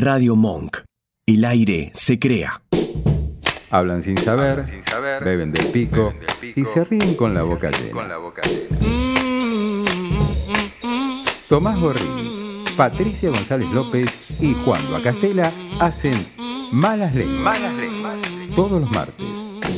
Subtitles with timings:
[0.00, 0.78] Radio Monk.
[1.26, 2.62] El aire se crea.
[3.68, 4.64] Hablan sin saber,
[5.22, 6.14] beben del pico,
[6.56, 8.08] y se ríen con la boca llena.
[11.50, 12.30] Tomás Gorrini,
[12.78, 16.14] Patricia González López y Juan Castela hacen
[16.72, 17.58] Malas Lenguas.
[18.56, 19.26] Todos los martes,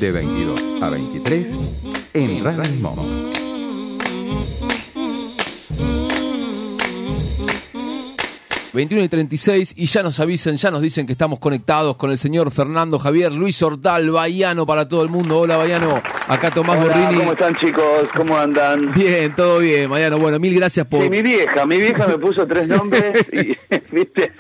[0.00, 1.50] de 22 a 23,
[2.14, 3.32] en Radio Monk.
[8.75, 12.16] 21 y 36 y ya nos avisan, ya nos dicen que estamos conectados con el
[12.16, 15.41] señor Fernando Javier Luis Hortal, Baiano para todo el mundo.
[15.41, 18.09] Hola Baiano, acá Tomás Hola, ¿Cómo están chicos?
[18.16, 18.92] ¿Cómo andan?
[18.95, 20.19] Bien, todo bien, Baiano.
[20.19, 21.02] Bueno, mil gracias por...
[21.02, 23.55] Sí, mi vieja, mi vieja me puso tres nombres y,
[23.95, 24.33] ¿viste?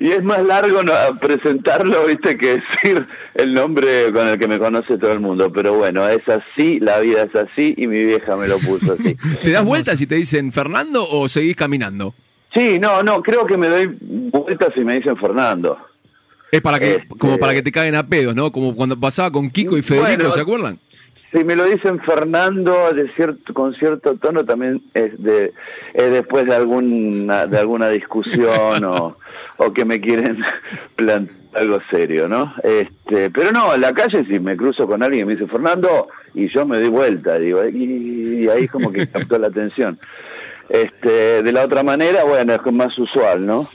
[0.00, 4.58] y es más largo no, presentarlo, viste, que decir el nombre con el que me
[4.58, 5.52] conoce todo el mundo.
[5.52, 9.16] Pero bueno, es así, la vida es así y mi vieja me lo puso así.
[9.42, 12.12] ¿Te das vuelta si te dicen Fernando o seguís caminando?
[12.54, 15.78] Sí, no, no, creo que me doy vueltas si me dicen Fernando.
[16.50, 18.50] Es para que, como para que te caigan a pedos, ¿no?
[18.50, 20.78] Como cuando pasaba con Kiko y Federico, ¿se acuerdan?
[21.32, 25.52] Si me lo dicen Fernando de cierto, con cierto tono, también es, de,
[25.94, 29.16] es después de alguna, de alguna discusión o,
[29.58, 30.38] o que me quieren
[30.96, 32.54] plantear algo serio, ¿no?
[32.62, 36.08] Este, pero no, en la calle si me cruzo con alguien y me dice Fernando,
[36.34, 39.98] y yo me doy vuelta, digo, y, y ahí como que captó la atención.
[40.70, 43.68] Este, de la otra manera, bueno, es más usual, ¿no?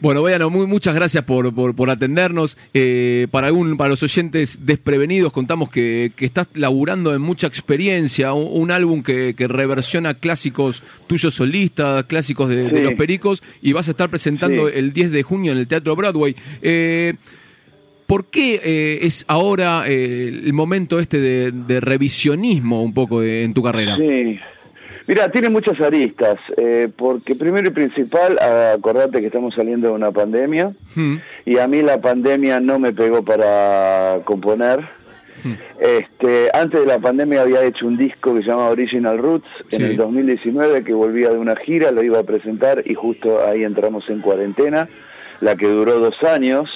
[0.00, 2.56] Bueno, bueno, muy, muchas gracias por, por, atendernos.
[2.72, 8.32] Eh, para, algún, para los oyentes desprevenidos, contamos que, que estás laburando en mucha experiencia,
[8.32, 13.92] un, álbum que, que, reversiona clásicos tuyos solistas, clásicos de, los pericos, y vas a
[13.92, 16.36] estar presentando el 10 de junio en el Teatro Broadway.
[16.62, 17.14] Eh,
[18.06, 23.62] ¿Por qué eh, es ahora el momento este de, de revisionismo un poco en tu
[23.62, 23.96] carrera?
[23.96, 24.38] Sí.
[25.08, 28.38] Mira, tiene muchas aristas, eh, porque primero y principal,
[28.74, 31.16] acordate que estamos saliendo de una pandemia, hmm.
[31.46, 34.80] y a mí la pandemia no me pegó para componer.
[35.42, 35.54] Hmm.
[35.80, 39.82] Este, antes de la pandemia había hecho un disco que se llama Original Roots en
[39.82, 44.04] el 2019 que volvía de una gira, lo iba a presentar y justo ahí entramos
[44.10, 44.90] en cuarentena,
[45.40, 46.68] la que duró dos años.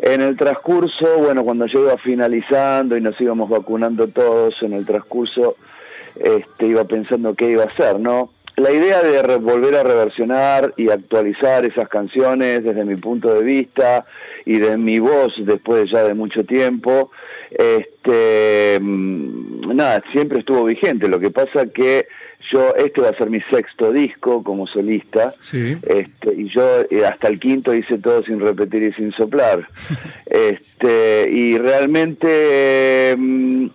[0.00, 4.84] En el transcurso, bueno, cuando yo iba finalizando y nos íbamos vacunando todos, en el
[4.84, 5.56] transcurso
[6.20, 8.30] este, iba pensando qué iba a hacer, ¿no?
[8.58, 14.04] La idea de volver a reversionar y actualizar esas canciones desde mi punto de vista
[14.44, 17.12] y de mi voz después ya de mucho tiempo,
[17.50, 21.08] este, mm, nada, siempre estuvo vigente.
[21.08, 22.08] Lo que pasa que
[22.52, 27.28] yo, este va a ser mi sexto disco como solista, este, y yo eh, hasta
[27.28, 29.68] el quinto hice todo sin repetir y sin soplar.
[30.26, 33.14] este, y realmente...
[33.16, 33.66] Mm,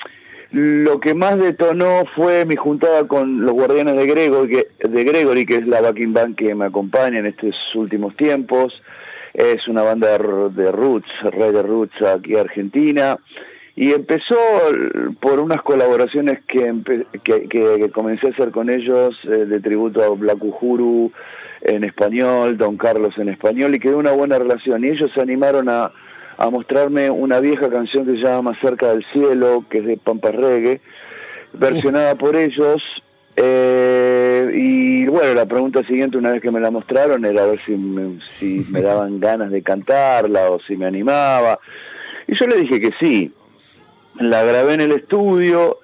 [0.53, 5.47] lo que más detonó fue mi juntada con los Guardianes de Gregory, que, de Gregory,
[5.47, 8.71] que es la backing band que me acompaña en estos últimos tiempos.
[9.33, 13.17] Es una banda de, roots, rey de roots aquí en Argentina.
[13.75, 14.37] Y empezó
[15.19, 16.71] por unas colaboraciones que,
[17.23, 21.11] que, comencé a hacer con ellos eh, de tributo a Black Uhuru
[21.61, 24.85] en español, Don Carlos en español, y quedó una buena relación.
[24.85, 25.91] Y ellos se animaron a,
[26.37, 29.97] a mostrarme una vieja canción que se llama Más cerca del cielo, que es de
[29.97, 30.81] Pampa Reggae,
[31.53, 32.81] versionada por ellos.
[33.35, 37.59] Eh, y bueno, la pregunta siguiente, una vez que me la mostraron, era a ver
[37.65, 41.59] si me, si me daban ganas de cantarla o si me animaba.
[42.27, 43.31] Y yo le dije que sí.
[44.19, 45.79] La grabé en el estudio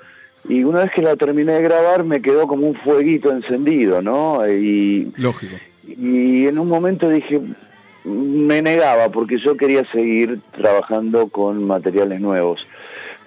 [0.48, 4.48] y una vez que la terminé de grabar me quedó como un fueguito encendido, ¿no?
[4.48, 5.56] Y, Lógico.
[5.84, 7.42] Y en un momento dije,
[8.04, 12.60] me negaba porque yo quería seguir trabajando con materiales nuevos.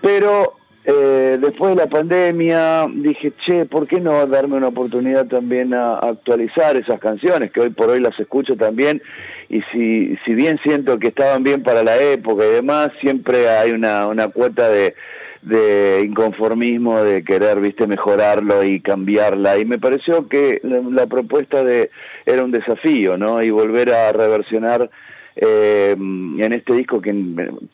[0.01, 5.75] Pero eh, después de la pandemia dije, che, ¿por qué no darme una oportunidad también
[5.75, 9.01] a, actualizar esas canciones que hoy por hoy las escucho también?
[9.49, 13.71] Y si, si bien siento que estaban bien para la época y demás, siempre hay
[13.71, 14.95] una, una cuota de,
[15.43, 19.59] de inconformismo, de querer, viste, mejorarlo y cambiarla.
[19.59, 21.91] Y me pareció que la, propuesta de
[22.25, 23.43] era un desafío, ¿no?
[23.43, 24.89] Y volver a reversionar
[25.35, 27.13] eh, en este disco que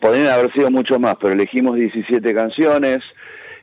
[0.01, 3.01] podrían haber sido mucho más, pero elegimos 17 canciones.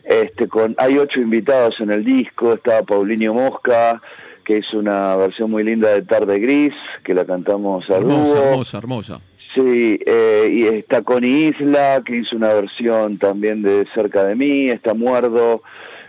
[0.04, 4.00] Este, con, hay ocho invitados en el disco, estaba Paulinho Mosca,
[4.46, 6.74] que es una versión muy linda de Tarde Gris,
[7.04, 9.22] que la cantamos a Hermosa, hermosa, hermosa.
[9.56, 14.70] Sí, eh, y está Connie Isla, que hizo una versión también de Cerca de mí,
[14.70, 15.64] está Muerdo,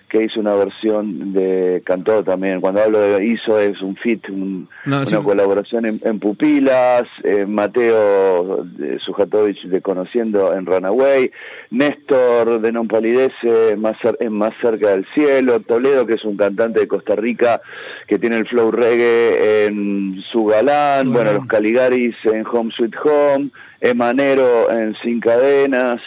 [0.08, 2.60] que hizo una versión de cantó también.
[2.60, 9.62] Cuando hablo de hizo es un fit una colaboración en, pupilas eh, Mateo de Sujatovich
[9.64, 11.30] de conociendo en Runaway
[11.70, 16.80] Néstor de Non Palidece más en más cerca del cielo Toledo que es un cantante
[16.80, 17.60] de Costa Rica
[18.06, 23.50] que tiene el flow reggae en su galán bueno los Caligaris en Home Sweet Home
[23.80, 26.00] Emanero en Sin Cadenas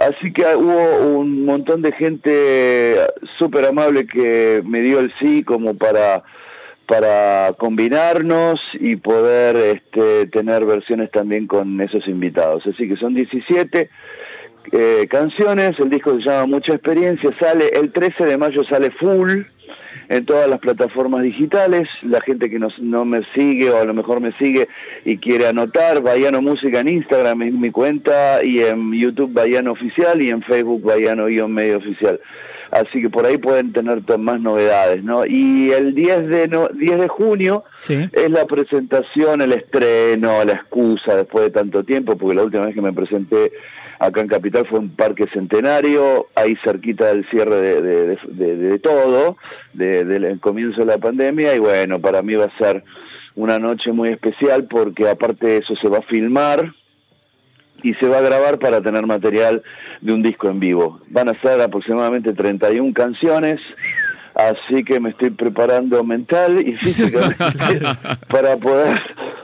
[0.00, 2.96] Así que hubo un montón de gente
[3.38, 6.22] súper amable que me dio el sí como para
[6.86, 12.66] para combinarnos y poder este, tener versiones también con esos invitados.
[12.66, 13.90] Así que son 17
[14.72, 19.42] eh, canciones, el disco se llama Mucha Experiencia, sale el 13 de mayo, sale full,
[20.08, 21.88] en todas las plataformas digitales.
[22.02, 24.68] La gente que no me sigue o a lo mejor me sigue
[25.04, 30.20] y quiere anotar, Bayano Música en Instagram es mi cuenta y en YouTube Bayano Oficial
[30.20, 32.20] y en Facebook Bayano-Medio Oficial.
[32.70, 35.26] Así que por ahí pueden tener más novedades, ¿no?
[35.26, 41.16] Y el 10 de, no, 10 de junio es la presentación, el estreno, la excusa
[41.16, 43.52] después de tanto tiempo, porque la última vez que me presenté
[44.00, 49.36] acá en Capital fue un parque centenario, ahí cerquita del cierre de, de, todo,
[49.74, 52.82] del comienzo de la pandemia, y bueno, para mí va a ser
[53.36, 56.72] una noche muy especial porque aparte de eso se va a filmar
[57.82, 59.62] y se va a grabar para tener material
[60.00, 61.00] de un disco en vivo.
[61.08, 63.60] Van a ser aproximadamente 31 canciones
[64.34, 67.36] así que me estoy preparando mental y físicamente
[68.28, 68.98] para poder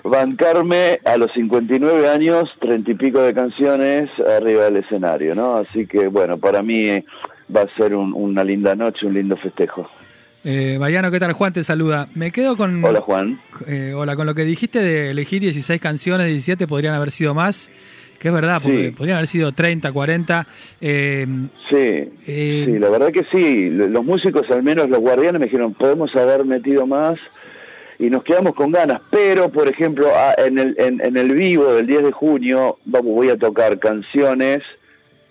[0.08, 5.56] bancarme a los 59 años, treinta y pico de canciones arriba del escenario, ¿no?
[5.56, 6.88] Así que bueno, para mí
[7.54, 9.88] va a ser una linda noche, un lindo festejo.
[10.44, 11.32] Eh, Mariano, ¿qué tal?
[11.32, 12.08] Juan te saluda.
[12.14, 12.84] Me quedo con...
[12.84, 13.40] Hola Juan.
[13.66, 17.70] Eh, hola, con lo que dijiste de elegir 16 canciones, 17 podrían haber sido más
[18.18, 20.46] que es verdad, porque podrían haber sido 30, 40.
[20.80, 21.26] Eh,
[21.70, 21.76] sí,
[22.26, 23.68] eh, sí, la verdad que sí.
[23.70, 27.18] Los músicos, al menos los guardianes, me dijeron, podemos haber metido más
[27.98, 29.00] y nos quedamos con ganas.
[29.10, 30.08] Pero, por ejemplo,
[30.38, 34.62] en el, en, el vivo del 10 de junio, vamos, voy a tocar canciones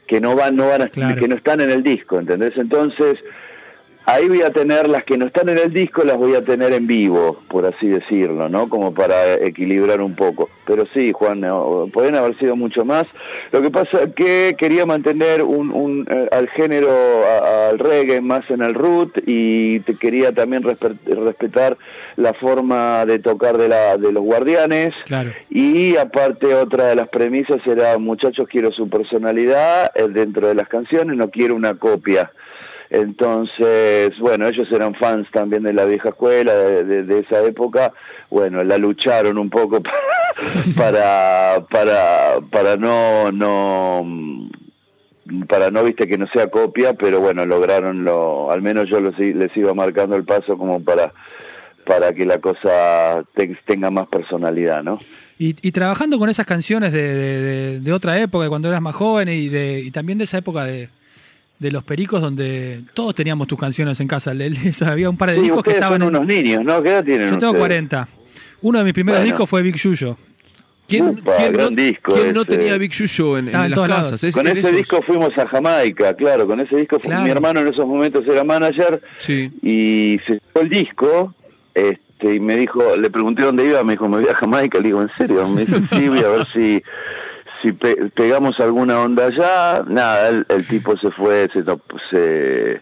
[0.08, 2.54] que no van, no van a, que no están en el disco, ¿entendés?
[2.58, 3.18] Entonces,
[4.08, 6.74] Ahí voy a tener las que no están en el disco, las voy a tener
[6.74, 8.70] en vivo, por así decirlo, ¿no?
[8.70, 10.48] Como para equilibrar un poco.
[10.68, 11.42] Pero sí, Juan,
[11.92, 13.06] pueden haber sido mucho más.
[13.52, 16.92] Lo que pasa es que quería mantener un, eh, al género,
[17.68, 21.76] al reggae más en el root y te quería también respetar
[22.18, 24.94] la forma de tocar de, la, de los guardianes.
[25.06, 25.32] Claro.
[25.50, 30.68] Y aparte otra de las premisas era, muchachos, quiero su personalidad eh, dentro de las
[30.68, 32.32] canciones, no quiero una copia.
[32.90, 37.92] Entonces, bueno, ellos eran fans también de la vieja escuela, de, esa época.
[38.30, 39.82] Bueno, la lucharon un poco
[40.78, 44.06] para, para, para no, no,
[45.50, 49.58] para no, viste, que no sea copia, pero bueno, lograron lo, al menos yo les
[49.58, 51.12] iba marcando el paso como para,
[51.86, 53.24] para que la cosa
[53.66, 55.00] tenga más personalidad, ¿no?
[55.38, 59.50] Y, y, trabajando con esas canciones de, de, otra época, cuando eras más joven y,
[59.50, 60.88] de, y también de esa época de,
[61.60, 64.32] de los pericos donde todos teníamos tus canciones en casa.
[64.86, 66.00] Había un par de discos que estaban.
[66.00, 66.82] Son unos niños, ¿no?
[66.82, 67.30] ¿Qué edad tienen?
[67.30, 68.08] Yo tengo 40.
[68.62, 70.18] Uno de mis primeros discos fue Big Yuyo.
[70.88, 71.20] ¿Quién,
[72.34, 74.34] no, tenía Big Yuyo en, las casas?
[74.34, 76.46] con ese disco fuimos a Jamaica, claro.
[76.46, 81.34] Con ese disco mi hermano en esos momentos era manager y se fue el disco.
[81.76, 84.80] Este, y me dijo, le pregunté dónde iba, me dijo, me voy a Jamaica.
[84.80, 85.48] Le digo, ¿en serio?
[85.48, 86.82] Me dice, sí, voy a ver si
[87.66, 91.64] si pegamos alguna onda allá, nada, el, tipo se fue, se,
[92.12, 92.82] se,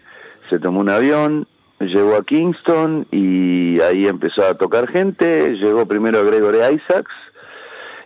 [0.50, 1.46] se tomó un avión,
[1.80, 7.12] llegó a Kingston y ahí empezó a tocar gente, llegó primero Gregory Isaacs,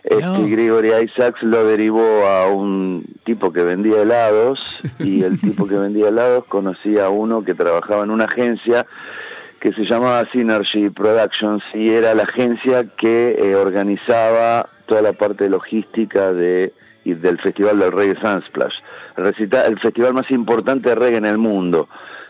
[0.03, 5.75] este Gregory Isaacs lo derivó a un tipo que vendía helados y el tipo que
[5.75, 8.85] vendía helados conocía a uno que trabajaba en una agencia
[9.59, 15.49] que se llamaba Synergy Productions y era la agencia que eh, organizaba toda la parte
[15.49, 16.73] logística de
[17.03, 18.73] y del Festival del Reggae Sunsplash,
[19.17, 21.87] el festival más importante de reggae en el mundo,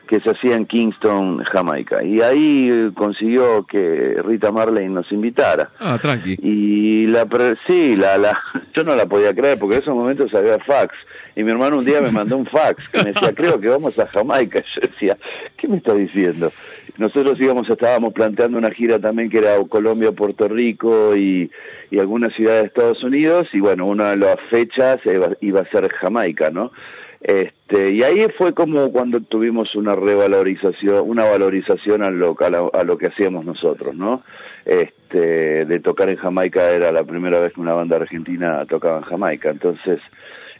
[0.07, 2.03] que se hacía en Kingston, Jamaica.
[2.03, 5.69] Y ahí consiguió que Rita Marley nos invitara.
[5.79, 6.37] Ah, tranqui.
[6.41, 7.27] Y la,
[7.67, 8.39] sí, la, la,
[8.75, 10.95] yo no la podía creer porque en esos momentos había fax.
[11.39, 13.97] Y mi hermano un día me mandó un fax que me decía, creo que vamos
[13.97, 14.61] a Jamaica.
[14.75, 15.17] Yo decía,
[15.55, 16.51] ¿qué me está diciendo?
[16.97, 21.49] Nosotros íbamos, estábamos planteando una gira también que era Colombia, Puerto Rico y,
[21.91, 24.97] y algunas ciudades de Estados Unidos y bueno, una de las fechas
[25.39, 26.73] iba, a ser Jamaica, ¿no?
[27.21, 32.35] Este, y ahí fue como cuando tuvimos una revalorización, una valorización a lo,
[32.73, 34.23] a lo que hacíamos nosotros, ¿no?
[34.65, 39.03] Este, de tocar en Jamaica era la primera vez que una banda argentina tocaba en
[39.03, 40.01] Jamaica, entonces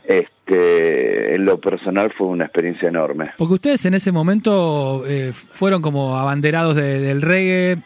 [0.10, 3.32] este, en lo personal fue una experiencia enorme.
[3.38, 7.78] Porque ustedes en ese momento eh, fueron como abanderados del reggae,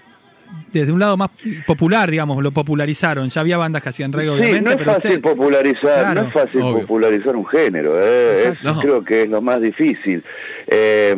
[0.72, 1.30] desde un lado más
[1.66, 3.30] popular, digamos, lo popularizaron.
[3.30, 4.76] Ya había bandas que hacían reggae, sí, obviamente.
[4.76, 9.42] No es fácil popularizar, no es fácil popularizar un género, eh, creo que es lo
[9.42, 10.24] más difícil.
[10.68, 11.16] Eh,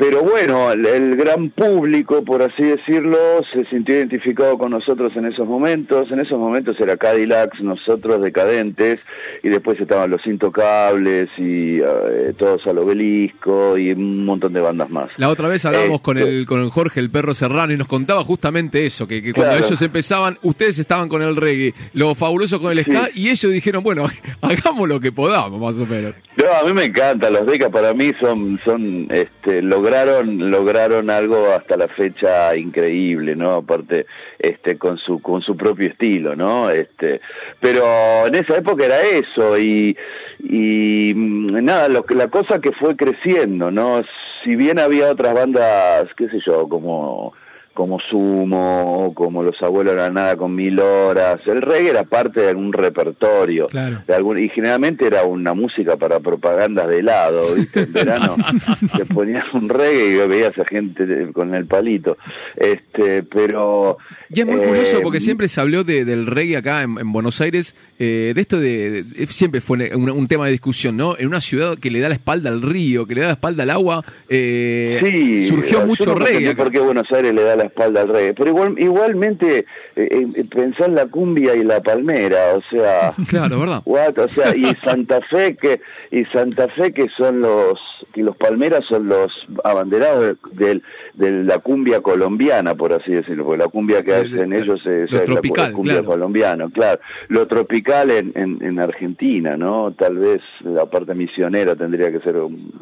[0.00, 3.18] pero bueno, el, gran público, por así decirlo,
[3.52, 6.10] se sintió identificado con nosotros en esos momentos.
[6.10, 8.98] En esos momentos era Cadillacs, nosotros decadentes,
[9.42, 14.88] y después estaban los Intocables y eh, todos al obelisco y un montón de bandas
[14.88, 15.10] más.
[15.18, 18.24] La otra vez hablamos con el con el Jorge el perro Serrano y nos contaba
[18.24, 22.82] justamente eso, que, cuando ellos empezaban, ustedes estaban con el reggae, lo fabuloso con el
[22.84, 24.06] ska, y ellos dijeron, bueno,
[24.40, 26.14] hagamos lo que podamos, más o menos.
[26.36, 31.52] No, a mí me encanta, los decas para mí son, son este, lograron lograron algo
[31.52, 34.06] hasta la fecha increíble no aparte
[34.38, 37.20] este con su con su propio estilo no este
[37.58, 37.82] pero
[38.26, 39.96] en esa época era eso y
[40.38, 44.02] y mm, nada lo la cosa que fue creciendo no
[44.44, 47.34] si bien había otras bandas qué sé yo como
[47.80, 51.40] como Sumo, como Los Abuelos de la Nada con Mil Horas.
[51.46, 53.68] El reggae era parte de un repertorio.
[54.06, 57.84] De algún, y generalmente era una música para propagandas de helado, ¿viste?
[57.84, 58.36] En verano
[58.98, 62.18] se ponía un reggae y veías a gente con el palito.
[62.54, 63.96] Este, pero...
[64.28, 67.40] Y es muy curioso eh, porque siempre se habló de, del reggae acá en, Buenos
[67.40, 71.16] Aires, eh, de esto de, Siempre fue un, tema de discusión, ¿no?
[71.18, 73.62] En una ciudad que le da la espalda al río, que le da la espalda
[73.62, 76.54] al agua, eh, surgió mucho reggae.
[76.54, 78.32] ¿Por qué Buenos Aires le da la espalda al rey.
[78.36, 83.82] Pero igual, igualmente eh, eh, pensar la cumbia y la palmera, o sea, claro, ¿verdad?
[83.84, 87.78] o sea, y Santa Fe que y Santa Fe que son los
[88.12, 89.28] que los palmeras son los
[89.62, 90.80] abanderados de,
[91.14, 95.70] de, la cumbia colombiana, por así decirlo, porque la cumbia que hacen ellos es, la,
[95.72, 97.00] cumbia colombiana, claro.
[97.28, 99.92] Lo tropical en, en, Argentina, ¿no?
[99.92, 102.36] Tal vez la parte misionera tendría que ser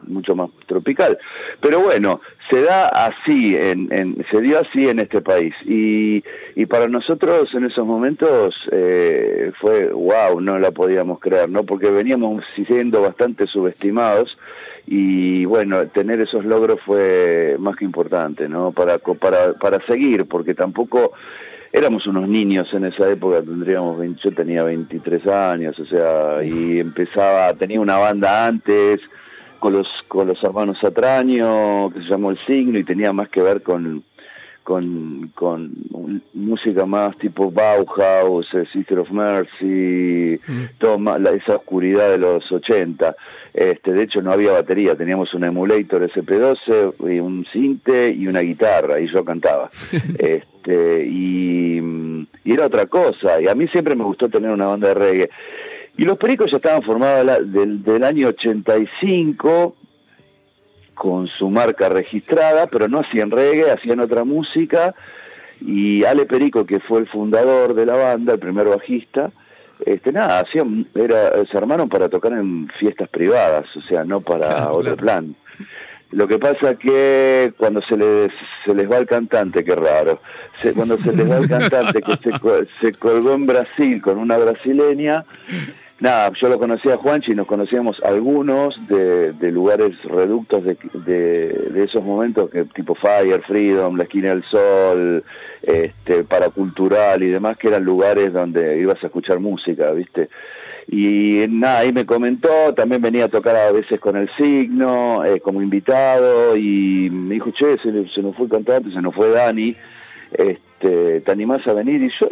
[0.07, 1.18] mucho más tropical.
[1.61, 5.54] Pero bueno, se da así, en, en, se dio así en este país.
[5.66, 6.22] Y,
[6.54, 11.64] y para nosotros en esos momentos eh, fue wow, no la podíamos creer, ¿no?
[11.64, 14.36] Porque veníamos siendo bastante subestimados
[14.86, 18.72] y bueno, tener esos logros fue más que importante, ¿no?
[18.72, 21.12] Para, para, para seguir, porque tampoco
[21.72, 27.52] éramos unos niños en esa época, tendríamos yo tenía 23 años, o sea, y empezaba,
[27.54, 29.00] tenía una banda antes
[29.58, 33.42] con los con los hermanos Atraño, que se llamó El Signo y tenía más que
[33.42, 34.04] ver con
[34.68, 35.72] con, con
[36.34, 40.64] música más tipo Bauhaus, eh, Sister of Mercy, mm.
[40.76, 43.16] toda esa oscuridad de los 80.
[43.54, 48.40] Este, de hecho no había batería, teníamos un emulator SP12, y un cinte y una
[48.40, 49.70] guitarra y yo cantaba.
[50.18, 51.78] este, y,
[52.44, 55.30] y, era otra cosa, y a mí siempre me gustó tener una banda de reggae.
[55.98, 59.74] Y los Pericos ya estaban formados del, del año 85
[60.94, 64.94] con su marca registrada, pero no hacían reggae, hacían otra música,
[65.60, 69.32] y Ale Perico, que fue el fundador de la banda, el primer bajista,
[69.84, 74.70] este nada, hacían, era, se armaron para tocar en fiestas privadas, o sea, no para
[74.70, 75.34] otro plan.
[76.10, 78.30] Lo que pasa que cuando se les,
[78.64, 80.20] se les va el cantante, qué raro,
[80.74, 82.30] cuando se les va el cantante que se,
[82.80, 85.24] se colgó en Brasil con una brasileña,
[86.00, 91.82] Nada, yo lo conocía a Juanchi nos conocíamos algunos de, de lugares reductos de, de,
[91.82, 95.24] esos momentos, que tipo Fire, Freedom, La Esquina del Sol,
[95.60, 100.28] este, Paracultural y demás, que eran lugares donde ibas a escuchar música, ¿viste?
[100.86, 105.40] Y nada, ahí me comentó, también venía a tocar a veces con el signo, eh,
[105.40, 109.30] como invitado, y me dijo, che, se, se nos fue el cantante, se nos fue
[109.30, 109.74] Dani,
[110.30, 112.02] este, este, ¿te animás a venir?
[112.02, 112.28] Y yo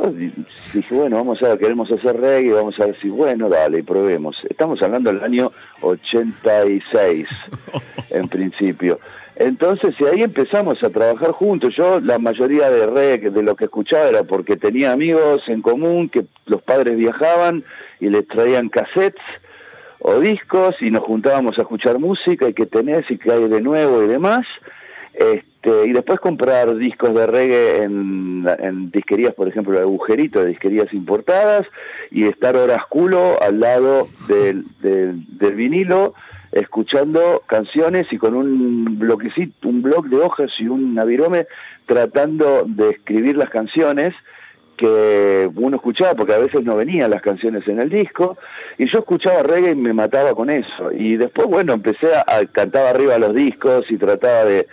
[0.73, 4.37] dije, bueno, vamos a ver, queremos hacer reggae, vamos a ver si, bueno, dale, probemos.
[4.49, 7.27] Estamos hablando del año 86,
[8.11, 9.01] en principio.
[9.35, 11.75] Entonces, y ahí empezamos a trabajar juntos.
[11.77, 16.09] Yo, la mayoría de reggae, de lo que escuchaba era porque tenía amigos en común,
[16.09, 17.65] que los padres viajaban
[18.01, 19.23] y les traían cassettes
[19.99, 23.61] o discos y nos juntábamos a escuchar música y que tenés y que hay de
[23.61, 24.47] nuevo y demás.
[25.17, 31.67] Este, y después comprar discos de reggae en, disquerías, por ejemplo, agujerito, de disquerías importadas,
[32.11, 36.13] y estar horas culo al lado del, del, vinilo,
[36.53, 41.47] escuchando canciones y con un bloquecito, un bloc de hojas y un navirome
[41.87, 44.13] tratando de escribir las canciones
[44.77, 48.37] que uno escuchaba, porque a veces no venían las canciones en el disco,
[48.77, 50.93] y yo escuchaba reggae y me mataba con eso.
[50.93, 54.67] Y después, bueno, empecé a, a cantar arriba los discos y trataba de,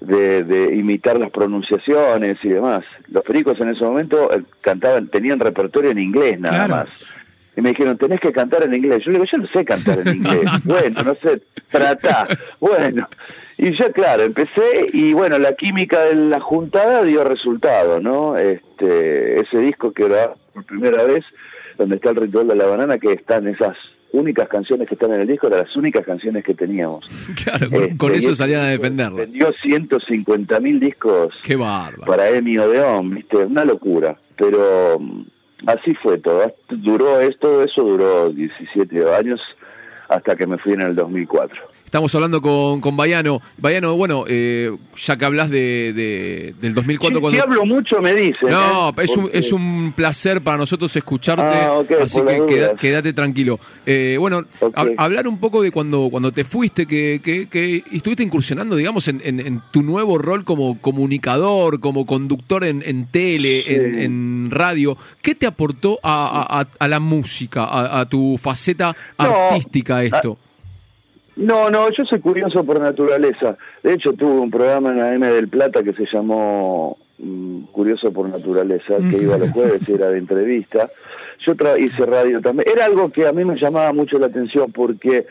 [0.00, 2.80] de, imitar las pronunciaciones y demás.
[3.08, 6.88] Los pericos en ese momento eh, cantaban, tenían repertorio en inglés nada más.
[7.56, 9.02] y me dijeron, tenés que cantar en inglés.
[9.04, 10.44] Yo le digo, yo no sé cantar en inglés.
[10.64, 12.26] bueno, no sé, tratá.
[12.58, 13.08] Bueno,
[13.58, 18.38] y ya claro, empecé y bueno, la química de la juntada dio resultado, ¿no?
[18.38, 21.24] Este, ese disco que era por primera vez,
[21.76, 23.76] donde está el ritual de la banana, que están esas
[24.12, 27.04] únicas canciones que están en el disco, eran las únicas canciones que teníamos.
[27.44, 29.18] Claro, con, este, eso salían a defenderlo.
[29.18, 32.04] Vendió 150 mil discos Qué bárbaro.
[32.04, 33.36] para Emi Odeón, ¿viste?
[33.38, 35.22] Una locura, pero mm,
[35.66, 36.54] así fue todo.
[36.68, 39.40] Duró esto, eso duró 17 años
[40.08, 41.69] hasta que me fui en el 2004.
[41.90, 43.42] Estamos hablando con, con Bayano.
[43.58, 47.16] Bayano, bueno, eh, ya que hablas de, del 2004...
[47.16, 47.36] Sí, cuando...
[47.36, 48.48] Si hablo mucho me dicen.
[48.48, 48.92] No, ¿eh?
[48.98, 53.58] es, un, es un placer para nosotros escucharte, Ah, así que queda- quédate tranquilo.
[53.84, 54.44] Eh, bueno,
[54.98, 59.20] hablar un poco de cuando, cuando te fuiste, que, que, que estuviste incursionando, digamos, en,
[59.24, 63.74] en- en tu nuevo rol como comunicador, como conductor en, en tele, Sí.
[64.04, 64.96] en, radio.
[65.22, 70.38] ¿Qué te aportó a, a- la música, a, a tu faceta No, artística esto?
[71.36, 73.56] No, no, yo soy curioso por naturaleza.
[73.82, 78.12] De hecho, tuve un programa en la M del Plata que se llamó mm, Curioso
[78.12, 80.90] por Naturaleza, que iba los jueves y era de entrevista.
[81.46, 82.68] Yo tra- hice radio también.
[82.70, 85.26] Era algo que a mí me llamaba mucho la atención porque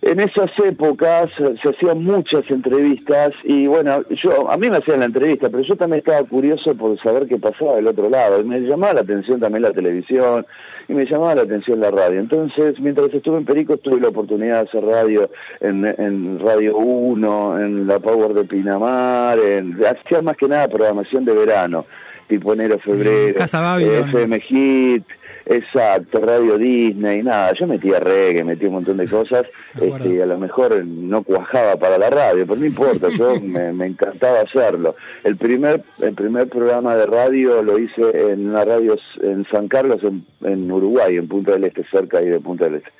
[0.00, 5.06] en esas épocas se hacían muchas entrevistas y bueno, yo a mí me hacían la
[5.06, 8.40] entrevista, pero yo también estaba curioso por saber qué pasaba del otro lado.
[8.40, 10.46] Y me llamaba la atención también la televisión
[10.86, 12.20] y me llamaba la atención la radio.
[12.20, 17.60] Entonces, mientras estuve en Perico, tuve la oportunidad de hacer radio en, en Radio 1,
[17.60, 21.86] en la Power de Pinamar, en, hacía más que nada programación de verano,
[22.28, 23.78] tipo enero, febrero, Casa.
[23.80, 25.04] FM Hit,
[25.48, 29.44] exacto, Radio Disney, nada, yo metía reggae, metía un montón de cosas,
[29.80, 33.72] este, y a lo mejor no cuajaba para la radio, pero no importa, yo me,
[33.72, 34.96] me encantaba hacerlo.
[35.24, 39.98] El primer, el primer programa de radio lo hice en una radio en San Carlos,
[40.02, 42.90] en, en Uruguay, en Punta del Este, cerca ahí de Punta del Este.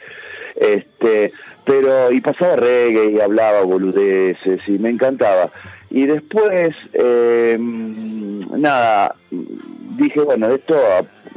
[0.59, 1.33] Este,
[1.65, 5.53] pero, y pasaba reggae y hablaba boludeces y me encantaba.
[5.91, 10.77] Y después, eh, nada, dije, bueno, de esto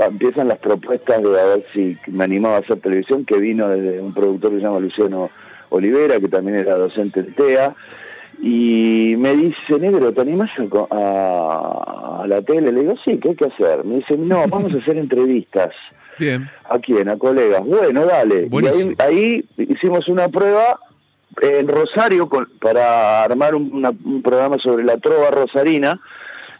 [0.05, 3.99] empiezan las propuestas de a ver si me animaba a hacer televisión, que vino desde
[3.99, 5.29] un productor que se llama Luciano
[5.69, 7.75] Olivera, que también era docente en TEA,
[8.41, 12.71] y me dice, negro, ¿te animás a, a- a la tele?
[12.71, 13.83] Le digo, sí, ¿qué hay que hacer?
[13.83, 15.69] Me dice, no, vamos a hacer entrevistas.
[16.19, 16.49] Bien.
[16.69, 17.09] ¿A quién?
[17.09, 17.63] A colegas.
[17.65, 18.47] Bueno, dale.
[18.47, 20.79] Y ahí, ahí hicimos una prueba
[21.41, 25.99] en Rosario con- para armar un, una- un programa sobre la trova rosarina.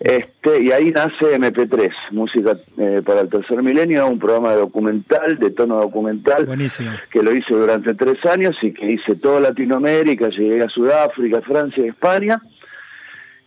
[0.03, 5.37] Este, y ahí nace MP3, Música eh, para el Tercer Milenio, un programa de documental,
[5.37, 6.89] de tono documental, Buenísimo.
[7.11, 11.85] que lo hice durante tres años y que hice toda Latinoamérica, llegué a Sudáfrica, Francia
[11.85, 12.41] y España.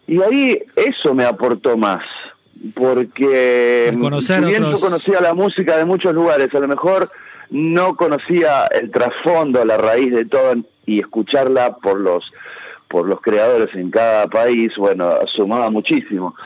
[0.07, 2.05] Y ahí eso me aportó más,
[2.75, 7.11] porque conocer si bien otros- yo conocía la música de muchos lugares, a lo mejor
[7.51, 10.55] no conocía el trasfondo, la raíz de todo
[10.87, 12.23] y escucharla por los
[12.95, 16.37] por los creadores en cada país, bueno, sumaba muchísimo.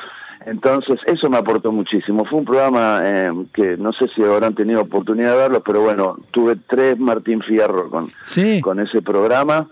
[0.47, 2.25] Entonces, eso me aportó muchísimo.
[2.25, 6.17] Fue un programa eh, que no sé si habrán tenido oportunidad de verlo, pero bueno,
[6.31, 8.63] tuve tres Martín Fierro con, Sí.
[8.63, 9.69] con ese programa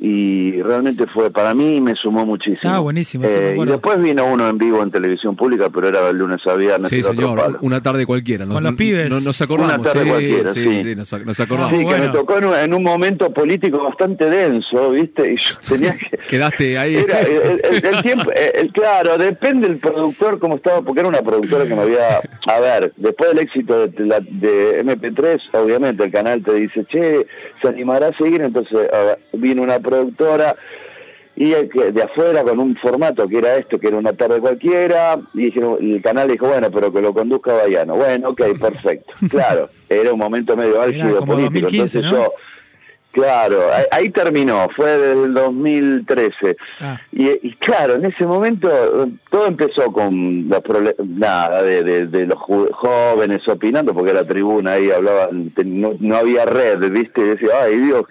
[0.00, 2.72] y realmente fue, para mí me sumó muchísimo.
[2.72, 6.12] Ah, buenísimo, Eh, y después vino uno en vivo en televisión pública, pero era de
[6.12, 6.90] lunes a viernes.
[6.90, 8.44] Sí, señor, una tarde cualquiera.
[8.44, 9.08] Nos, Con los pibes.
[9.08, 9.74] no- nos acordamos.
[9.78, 10.82] Una tarde sí, cualquiera, sí, sí.
[10.82, 11.70] sí, nos, nos acordamos.
[11.72, 12.04] Sí, que bueno.
[12.06, 15.32] me tocó en un, en un momento político bastante denso, ¿viste?
[15.32, 16.16] Y yo tenía que...
[16.28, 16.96] Quedaste ahí.
[16.96, 21.22] Era, el, el- el tiempo, el- claro, depende del productor cómo estaba, porque era una
[21.22, 26.10] productora que me había, a ver, después del éxito de, la- de MP3, obviamente el
[26.12, 27.26] canal te dice, che,
[27.62, 29.93] se animará a seguir, entonces a ver, vino una productora
[31.36, 34.38] y el que- de afuera con un formato que era esto, que era una tarde
[34.40, 37.96] cualquiera, y, dijeron, y el canal dijo, bueno, pero que lo conduzca Bayano.
[37.96, 39.12] Bueno, ok, perfecto.
[39.30, 42.12] Claro, era un momento medio álgido político, 2015, entonces ¿no?
[42.12, 42.32] yo
[43.12, 46.56] Claro, ahí, ahí terminó, fue desde el 2013.
[46.80, 47.00] Ah.
[47.12, 50.60] Y, y claro, en ese momento eh, todo empezó con los
[51.06, 52.38] nada de, de- de los
[52.72, 57.20] jóvenes opinando, porque la tribuna ahí hablaban, te- no, no había red, ¿viste?
[57.20, 58.02] Y decía, ay Dios,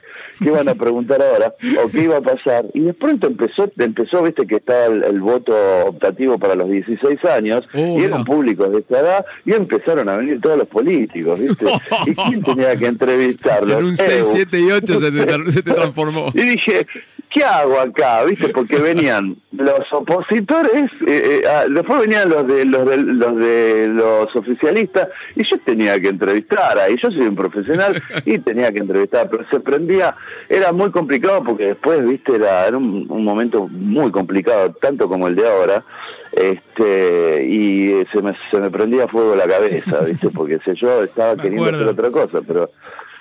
[0.41, 1.54] ¿qué van a preguntar ahora?
[1.84, 2.65] ¿O qué iba a pasar?
[2.74, 5.54] Y de pronto empezó, empezó viste, que estaba el, el voto
[5.86, 8.15] optativo para los 16 años, Oh, y era mira.
[8.17, 11.65] un público de esta edad, y empezaron a venir todos los políticos, ¿viste?
[12.08, 13.78] ¿Y quién tenía que entrevistarlos?
[13.80, 13.96] En un Eu.
[13.98, 16.32] 6, 7 y 8 se te, se te transformó.
[16.36, 16.88] Y dije,
[17.34, 18.24] ¿qué hago acá?
[18.26, 18.50] ¿Viste?
[18.50, 23.88] Porque venían los opositores, eh, eh, ah, después venían los de, los de los de
[23.89, 28.80] los oficialistas y yo tenía que entrevistar ahí, yo soy un profesional y tenía que
[28.80, 30.15] entrevistar, pero se prendía,
[30.50, 35.36] era muy complicado porque después, viste, era, era un, momento muy complicado, tanto como el
[35.36, 35.84] de ahora,
[36.32, 41.36] este y se me, se me prendía fuego la cabeza, viste, porque sé, yo estaba
[41.41, 42.69] queriendo hacer otra cosa, pero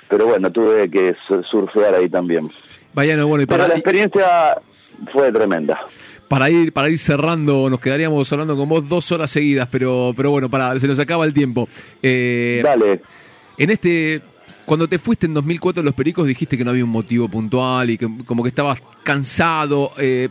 [0.09, 1.16] pero bueno, tuve que
[1.51, 2.51] surfear ahí también.
[2.94, 3.64] Vaya, bueno, y para...
[3.64, 4.61] Pero la experiencia
[5.12, 5.81] fue tremenda.
[6.28, 10.31] Para ir, para ir cerrando, nos quedaríamos hablando con vos dos horas seguidas, pero, pero
[10.31, 11.68] bueno, para, se nos acaba el tiempo.
[12.02, 13.02] Eh, Dale.
[13.59, 14.22] En este,
[14.64, 17.98] cuando te fuiste en 2004 Los Pericos dijiste que no había un motivo puntual y
[17.98, 20.28] que como que estabas cansado, eh,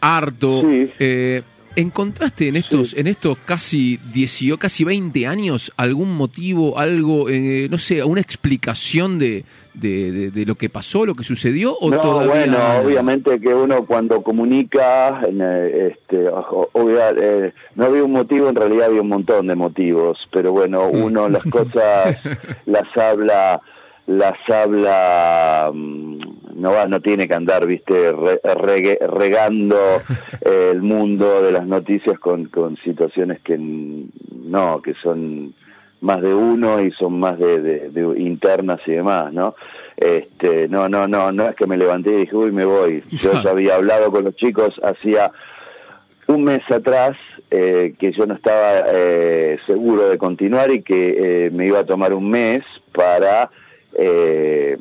[0.00, 0.62] harto.
[0.98, 1.42] Eh,
[1.74, 7.78] ¿Encontraste en estos, en estos casi 18, casi 20 años algún motivo, algo, eh, no
[7.78, 11.74] sé, una explicación de, de, lo que pasó, lo que sucedió?
[11.78, 18.48] ¿o no, bueno, obviamente que uno cuando comunica, eh, este, eh, no había un motivo,
[18.48, 21.02] en realidad había un montón de motivos, pero bueno, mm.
[21.02, 22.18] uno las cosas
[22.66, 23.62] las habla
[24.06, 25.70] las habla
[26.62, 29.76] mm, no va no tiene que andar viste regando
[30.40, 35.54] el mundo de las noticias con, con situaciones que no que son
[36.00, 39.54] más de uno y son más de, internas y demás no
[39.96, 43.32] este no no no no es que me levanté y dije uy me voy yo
[43.44, 45.30] ya había hablado con los chicos hacía
[46.28, 47.16] un mes atrás
[47.50, 51.84] eh, que yo no estaba eh, seguro de continuar y que eh, me iba a
[51.84, 53.50] tomar un mes para
[53.94, 54.76] eh,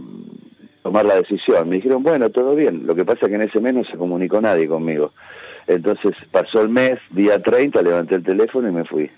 [0.83, 1.69] tomar la decisión.
[1.69, 2.85] Me dijeron, bueno, todo bien.
[2.85, 5.11] Lo que pasa es que en ese mes no se comunicó nadie conmigo.
[5.67, 9.09] Entonces pasó el mes, día 30, levanté el teléfono y me fui.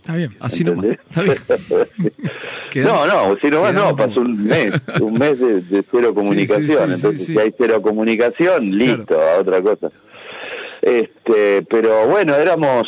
[0.00, 1.22] está bien, así no Está
[2.76, 6.92] no, no, así nomás no, pasó un mes, un mes de, cero comunicación.
[6.92, 9.90] Entonces, si hay cero comunicación, listo, a otra cosa.
[10.86, 12.86] Este, pero bueno, éramos,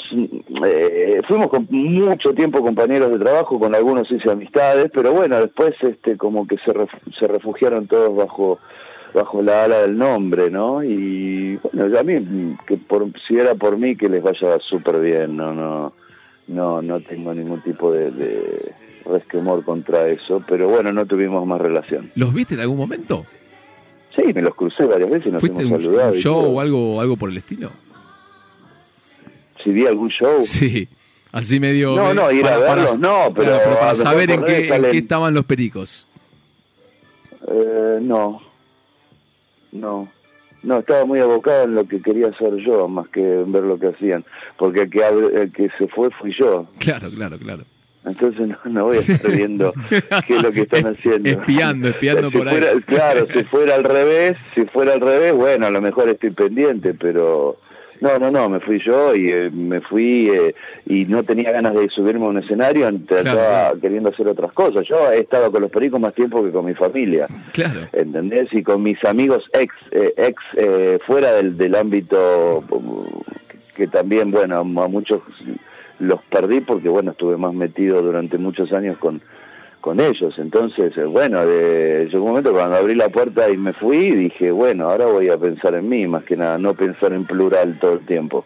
[0.64, 5.74] eh, fuimos con mucho tiempo compañeros de trabajo, con algunos hice amistades, pero bueno, después
[5.82, 6.72] este, como que se,
[7.18, 8.61] se refugiaron todos bajo
[9.12, 10.84] bajo la ala del nombre, ¿no?
[10.84, 15.37] Y bueno, a mí, que por, si era por mí, que les vaya súper bien,
[15.37, 15.92] no, no,
[16.46, 18.72] no, no tengo ningún tipo de, de
[19.06, 22.08] resquemor contra eso, pero bueno, no tuvimos más relación.
[22.14, 23.26] ¿Los viste en algún momento?
[24.14, 26.12] Sí, me los crucé varias veces y nos ¿Fuiste hemos saludado.
[26.12, 27.72] un show o algo, algo por el estilo?
[29.62, 30.42] Si vi algún show.
[30.42, 30.88] Sí,
[31.33, 31.94] así medio...
[31.94, 33.59] No, no, ir a verlos, no, pero...
[33.81, 36.07] para saber en qué, en qué, estaban los pericos.
[37.47, 38.42] Eh, no,
[39.73, 40.09] no.
[40.62, 43.79] No, estaba muy abocado en lo que quería hacer yo, más que en ver lo
[43.79, 44.25] que hacían.
[44.57, 46.66] Porque el que, el que se fue fui yo.
[46.79, 47.64] Claro, claro, claro.
[48.05, 49.73] Entonces no, voy a estar viendo
[50.27, 51.29] qué es lo que están haciendo.
[51.29, 52.61] Espiando, espiando por ahí.
[52.87, 56.94] Claro, si fuera al revés, si fuera al revés, bueno, a lo mejor estoy pendiente,
[56.94, 57.59] pero
[58.00, 60.54] no, no, no, me fui yo y eh, me fui eh,
[60.87, 64.87] y no tenía ganas de subirme a un escenario, estaba queriendo hacer otras cosas.
[64.88, 67.26] Yo he estado con los pericos más tiempo que con mi familia.
[67.52, 67.80] Claro.
[67.92, 68.52] ¿Entendés?
[68.52, 70.42] Y con mis amigos ex, eh, ex
[71.06, 72.64] fuera del, del ámbito
[73.74, 75.22] que también, bueno, a muchos
[75.98, 79.20] los perdí porque, bueno, estuve más metido durante muchos años con
[79.88, 80.35] con ellos.
[80.37, 84.90] Entonces, eh, bueno, de, un momento cuando abrí la puerta y me fui, dije, bueno,
[84.90, 88.05] ahora voy a pensar en mí, más que nada, no pensar en plural todo el
[88.05, 88.44] tiempo.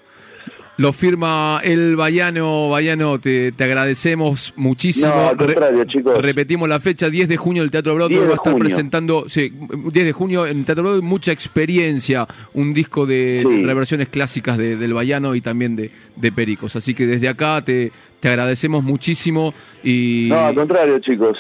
[0.79, 2.71] Lo firma el Bayano.
[2.71, 5.15] Bayano, te, te agradecemos muchísimo.
[5.15, 6.23] No, al contrario, chicos.
[6.23, 10.07] Repetimos la fecha, 10 de junio, el Teatro Broadway va a estar presentando, sí, 10
[10.07, 15.35] de junio en Teatro Broadway, mucha experiencia, un disco de, reversiones clásicas de, del Bayano
[15.35, 16.75] y también de, de Pericos.
[16.75, 20.29] Así que desde acá te, te agradecemos muchísimo y...
[20.31, 21.37] No, al contrario, chicos.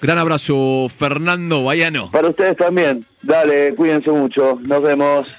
[0.00, 2.10] Gran abrazo, Fernando Bayano.
[2.10, 3.04] Para ustedes también.
[3.22, 4.58] Dale, cuídense mucho.
[4.62, 5.36] Nos vemos.